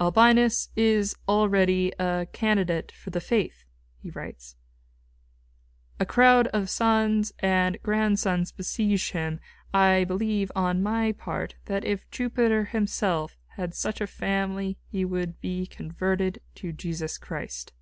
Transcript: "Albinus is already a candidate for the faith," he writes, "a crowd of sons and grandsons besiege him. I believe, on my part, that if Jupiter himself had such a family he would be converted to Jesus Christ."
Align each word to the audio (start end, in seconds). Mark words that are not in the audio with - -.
"Albinus 0.00 0.68
is 0.76 1.16
already 1.26 1.90
a 1.98 2.28
candidate 2.32 2.92
for 2.92 3.10
the 3.10 3.20
faith," 3.20 3.64
he 4.00 4.08
writes, 4.08 4.54
"a 5.98 6.06
crowd 6.06 6.46
of 6.52 6.70
sons 6.70 7.32
and 7.40 7.82
grandsons 7.82 8.52
besiege 8.52 9.10
him. 9.10 9.40
I 9.72 10.04
believe, 10.04 10.52
on 10.54 10.80
my 10.84 11.10
part, 11.10 11.56
that 11.64 11.84
if 11.84 12.08
Jupiter 12.12 12.66
himself 12.66 13.36
had 13.56 13.74
such 13.74 14.00
a 14.00 14.06
family 14.06 14.78
he 14.92 15.04
would 15.04 15.40
be 15.40 15.66
converted 15.66 16.40
to 16.54 16.70
Jesus 16.70 17.18
Christ." 17.18 17.72